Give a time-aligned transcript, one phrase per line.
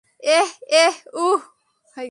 [0.23, 0.49] এহ,
[0.73, 1.41] এহ, উহ।